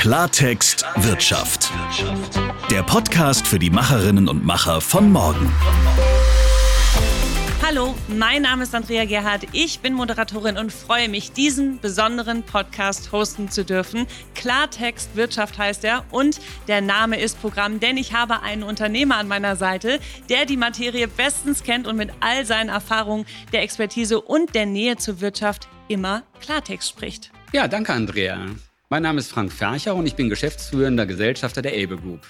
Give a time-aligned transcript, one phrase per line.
[0.00, 1.70] Klartext Wirtschaft.
[2.70, 5.52] Der Podcast für die Macherinnen und Macher von morgen.
[7.62, 9.42] Hallo, mein Name ist Andrea Gerhardt.
[9.52, 14.06] Ich bin Moderatorin und freue mich, diesen besonderen Podcast hosten zu dürfen.
[14.34, 19.28] Klartext Wirtschaft heißt er und der Name ist Programm, denn ich habe einen Unternehmer an
[19.28, 24.54] meiner Seite, der die Materie bestens kennt und mit all seinen Erfahrungen, der Expertise und
[24.54, 27.30] der Nähe zur Wirtschaft immer Klartext spricht.
[27.52, 28.46] Ja, danke, Andrea.
[28.92, 32.22] Mein Name ist Frank Fercher und ich bin geschäftsführender Gesellschafter der Elbe Group.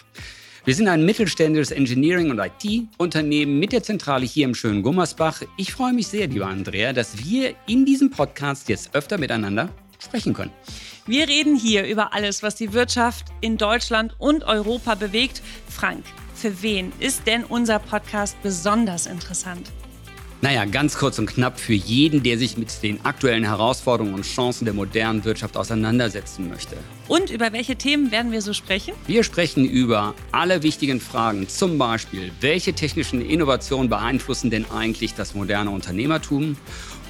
[0.67, 5.41] Wir sind ein mittelständisches Engineering- und IT-Unternehmen mit der Zentrale hier im schönen Gummersbach.
[5.57, 10.35] Ich freue mich sehr, lieber Andrea, dass wir in diesem Podcast jetzt öfter miteinander sprechen
[10.35, 10.53] können.
[11.07, 15.41] Wir reden hier über alles, was die Wirtschaft in Deutschland und Europa bewegt.
[15.67, 16.05] Frank,
[16.35, 19.73] für wen ist denn unser Podcast besonders interessant?
[20.43, 24.65] Naja, ganz kurz und knapp für jeden, der sich mit den aktuellen Herausforderungen und Chancen
[24.65, 26.79] der modernen Wirtschaft auseinandersetzen möchte.
[27.09, 28.95] Und über welche Themen werden wir so sprechen?
[29.07, 35.35] Wir sprechen über alle wichtigen Fragen, zum Beispiel, welche technischen Innovationen beeinflussen denn eigentlich das
[35.35, 36.57] moderne Unternehmertum?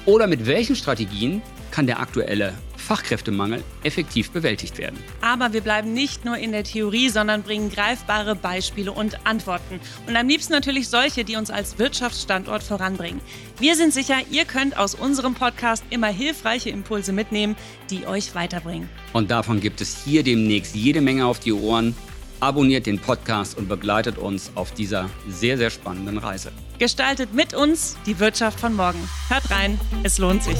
[0.05, 1.41] Oder mit welchen Strategien
[1.71, 2.53] kann der aktuelle
[2.91, 4.99] Fachkräftemangel effektiv bewältigt werden.
[5.21, 9.79] Aber wir bleiben nicht nur in der Theorie, sondern bringen greifbare Beispiele und Antworten.
[10.07, 13.21] Und am liebsten natürlich solche, die uns als Wirtschaftsstandort voranbringen.
[13.59, 17.55] Wir sind sicher, ihr könnt aus unserem Podcast immer hilfreiche Impulse mitnehmen,
[17.89, 18.89] die euch weiterbringen.
[19.13, 21.95] Und davon gibt es hier demnächst jede Menge auf die Ohren.
[22.41, 26.51] Abonniert den Podcast und begleitet uns auf dieser sehr, sehr spannenden Reise.
[26.77, 28.99] Gestaltet mit uns die Wirtschaft von morgen.
[29.29, 30.57] Hört rein, es lohnt sich.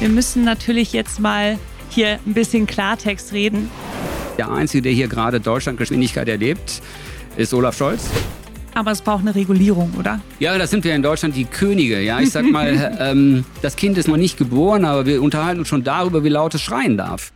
[0.00, 1.58] Wir müssen natürlich jetzt mal
[1.90, 3.68] hier ein bisschen Klartext reden.
[4.36, 6.80] Der Einzige, der hier gerade Deutschlandgeschwindigkeit erlebt,
[7.36, 8.08] ist Olaf Scholz.
[8.74, 10.20] Aber es braucht eine Regulierung, oder?
[10.38, 12.00] Ja, da sind wir in Deutschland die Könige.
[12.00, 15.68] Ja, ich sag mal, ähm, das Kind ist noch nicht geboren, aber wir unterhalten uns
[15.68, 17.32] schon darüber, wie laut es schreien darf.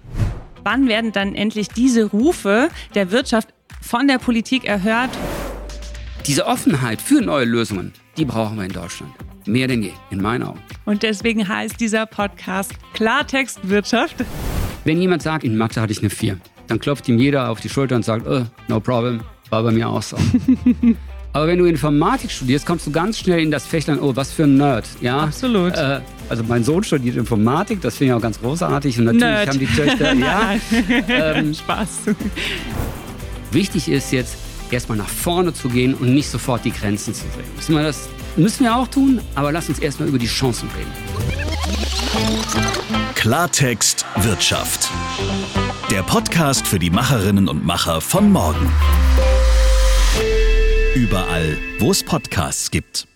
[0.63, 3.49] Wann werden dann endlich diese Rufe der Wirtschaft
[3.81, 5.11] von der Politik erhört?
[6.29, 9.12] Diese Offenheit für neue Lösungen, die brauchen wir in Deutschland.
[9.47, 10.60] Mehr denn je, in meinen Augen.
[10.84, 14.16] Und deswegen heißt dieser Podcast Klartext Wirtschaft.
[14.84, 16.38] Wenn jemand sagt, in Mathe hatte ich eine 4,
[16.69, 19.20] dann klopft ihm jeder auf die Schulter und sagt, oh, no problem,
[19.50, 20.16] war bei mir auch so.
[21.34, 24.44] Aber wenn du Informatik studierst, kommst du ganz schnell in das Fächlein, oh, was für
[24.44, 24.86] ein Nerd.
[25.00, 25.20] Ja?
[25.20, 25.74] Absolut.
[25.74, 28.98] Äh, also mein Sohn studiert Informatik, das finde ich auch ganz großartig.
[28.98, 29.48] Und natürlich Nerd.
[29.48, 30.54] haben die Töchter, ja.
[31.09, 32.00] ähm, Spaß.
[33.50, 34.36] Wichtig ist jetzt,
[34.70, 37.44] erstmal nach vorne zu gehen und nicht sofort die Grenzen zu sehen.
[37.56, 40.91] Müssen wir das müssen wir auch tun, aber lass uns erstmal über die Chancen reden.
[43.15, 44.91] Klartext Wirtschaft.
[45.91, 48.72] Der Podcast für die Macherinnen und Macher von morgen.
[50.94, 53.06] Überall, wo es Podcasts gibt.